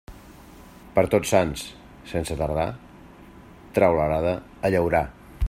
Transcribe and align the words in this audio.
Per 0.95 1.03
Tots 1.11 1.33
Sants, 1.33 1.65
sense 2.13 2.39
tardar, 2.41 2.67
trau 3.77 4.01
l'arada 4.01 4.35
a 4.71 4.75
llaurar. 4.77 5.05